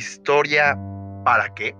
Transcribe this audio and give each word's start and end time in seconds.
¿Historia 0.00 0.78
para 1.26 1.52
qué? 1.52 1.76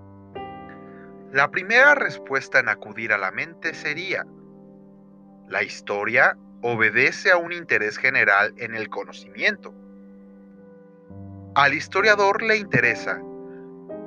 La 1.33 1.49
primera 1.49 1.95
respuesta 1.95 2.59
en 2.59 2.69
acudir 2.69 3.13
a 3.13 3.17
la 3.17 3.31
mente 3.31 3.73
sería, 3.73 4.27
la 5.47 5.63
historia 5.63 6.37
obedece 6.61 7.31
a 7.31 7.37
un 7.37 7.51
interés 7.51 7.97
general 7.97 8.53
en 8.57 8.75
el 8.75 8.89
conocimiento. 8.89 9.73
Al 11.55 11.73
historiador 11.73 12.43
le 12.43 12.57
interesa, 12.57 13.19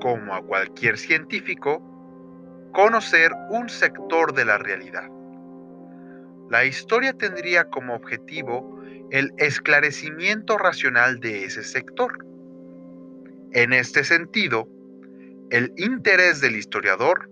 como 0.01 0.33
a 0.33 0.43
cualquier 0.43 0.97
científico, 0.97 1.83
conocer 2.73 3.33
un 3.51 3.69
sector 3.69 4.33
de 4.33 4.45
la 4.45 4.59
realidad. 4.59 5.11
La 6.51 6.65
historia 6.65 7.15
tendría 7.15 7.65
como 7.65 7.97
objetivo 7.97 8.81
el 9.11 9.35
esclarecimiento 9.39 10.57
racional 10.57 11.19
de 11.19 11.47
ese 11.47 11.65
sector. 11.65 12.25
En 13.55 13.73
este 13.73 14.03
sentido, 14.03 14.69
el 15.51 15.73
interés 15.77 16.41
del 16.41 16.57
historiador 16.57 17.31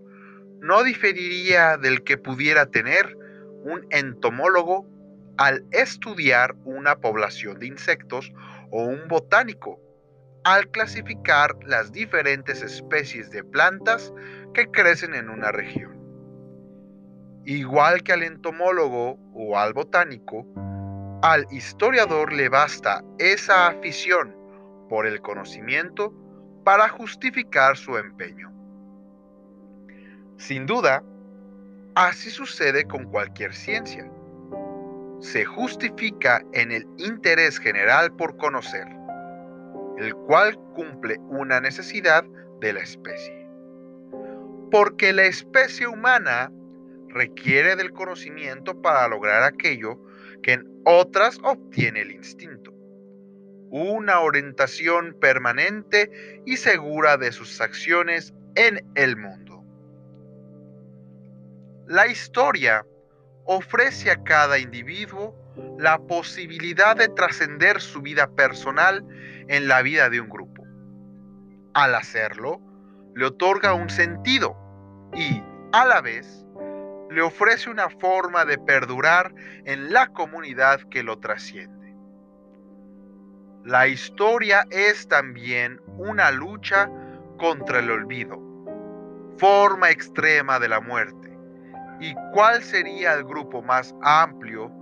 no 0.60 0.84
diferiría 0.84 1.76
del 1.76 2.04
que 2.04 2.16
pudiera 2.16 2.66
tener 2.66 3.18
un 3.64 3.84
entomólogo 3.90 4.86
al 5.36 5.64
estudiar 5.72 6.54
una 6.64 6.94
población 7.00 7.58
de 7.58 7.66
insectos 7.66 8.32
o 8.70 8.84
un 8.84 9.08
botánico 9.08 9.80
al 10.44 10.68
clasificar 10.68 11.56
las 11.66 11.90
diferentes 11.90 12.62
especies 12.62 13.32
de 13.32 13.42
plantas 13.42 14.12
que 14.54 14.70
crecen 14.70 15.16
en 15.16 15.28
una 15.28 15.50
región. 15.50 15.98
Igual 17.44 18.04
que 18.04 18.12
al 18.12 18.22
entomólogo 18.22 19.18
o 19.34 19.58
al 19.58 19.72
botánico, 19.72 20.46
al 21.22 21.46
historiador 21.50 22.32
le 22.32 22.48
basta 22.48 23.02
esa 23.18 23.66
afición 23.66 24.41
por 24.92 25.06
el 25.06 25.22
conocimiento 25.22 26.12
para 26.64 26.86
justificar 26.86 27.78
su 27.78 27.96
empeño. 27.96 28.52
Sin 30.36 30.66
duda, 30.66 31.02
así 31.94 32.28
sucede 32.28 32.84
con 32.84 33.06
cualquier 33.06 33.54
ciencia. 33.54 34.06
Se 35.18 35.46
justifica 35.46 36.44
en 36.52 36.72
el 36.72 36.86
interés 36.98 37.58
general 37.58 38.14
por 38.16 38.36
conocer, 38.36 38.86
el 39.96 40.14
cual 40.14 40.58
cumple 40.74 41.16
una 41.30 41.58
necesidad 41.58 42.22
de 42.60 42.74
la 42.74 42.80
especie. 42.80 43.48
Porque 44.70 45.14
la 45.14 45.24
especie 45.24 45.86
humana 45.86 46.52
requiere 47.08 47.76
del 47.76 47.92
conocimiento 47.92 48.82
para 48.82 49.08
lograr 49.08 49.42
aquello 49.42 49.98
que 50.42 50.52
en 50.52 50.68
otras 50.84 51.38
obtiene 51.42 52.02
el 52.02 52.10
instinto 52.10 52.71
una 53.72 54.20
orientación 54.20 55.16
permanente 55.18 56.42
y 56.44 56.58
segura 56.58 57.16
de 57.16 57.32
sus 57.32 57.58
acciones 57.62 58.34
en 58.54 58.86
el 58.94 59.16
mundo. 59.16 59.64
La 61.86 62.06
historia 62.06 62.84
ofrece 63.46 64.10
a 64.10 64.22
cada 64.22 64.58
individuo 64.58 65.34
la 65.78 65.98
posibilidad 65.98 66.94
de 66.94 67.08
trascender 67.08 67.80
su 67.80 68.02
vida 68.02 68.30
personal 68.34 69.06
en 69.48 69.68
la 69.68 69.80
vida 69.80 70.10
de 70.10 70.20
un 70.20 70.28
grupo. 70.28 70.64
Al 71.72 71.94
hacerlo, 71.94 72.60
le 73.14 73.24
otorga 73.24 73.72
un 73.72 73.88
sentido 73.88 74.54
y, 75.14 75.42
a 75.72 75.86
la 75.86 76.02
vez, 76.02 76.44
le 77.10 77.22
ofrece 77.22 77.70
una 77.70 77.88
forma 77.88 78.44
de 78.44 78.58
perdurar 78.58 79.34
en 79.64 79.94
la 79.94 80.08
comunidad 80.08 80.82
que 80.90 81.02
lo 81.02 81.20
trasciende. 81.20 81.81
La 83.64 83.86
historia 83.86 84.66
es 84.70 85.06
también 85.06 85.80
una 85.96 86.32
lucha 86.32 86.90
contra 87.38 87.78
el 87.78 87.92
olvido, 87.92 88.40
forma 89.38 89.88
extrema 89.90 90.58
de 90.58 90.68
la 90.68 90.80
muerte. 90.80 91.38
¿Y 92.00 92.12
cuál 92.32 92.60
sería 92.62 93.14
el 93.14 93.22
grupo 93.22 93.62
más 93.62 93.94
amplio, 94.02 94.72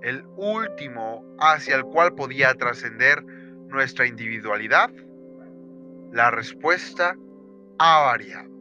el 0.00 0.24
último 0.36 1.22
hacia 1.38 1.76
el 1.76 1.84
cual 1.84 2.14
podía 2.14 2.54
trascender 2.54 3.22
nuestra 3.66 4.06
individualidad? 4.06 4.90
La 6.10 6.30
respuesta 6.30 7.14
ha 7.78 8.00
variado. 8.06 8.57